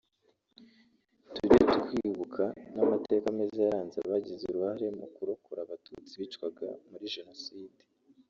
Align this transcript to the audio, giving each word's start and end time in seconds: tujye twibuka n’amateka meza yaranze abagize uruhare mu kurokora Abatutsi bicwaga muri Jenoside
tujye 1.33 1.61
twibuka 1.83 2.45
n’amateka 2.75 3.27
meza 3.37 3.59
yaranze 3.65 3.95
abagize 3.99 4.43
uruhare 4.47 4.87
mu 4.99 5.07
kurokora 5.15 5.59
Abatutsi 5.63 6.13
bicwaga 6.21 6.67
muri 6.89 7.05
Jenoside 7.15 7.81